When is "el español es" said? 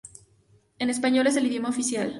0.79-1.35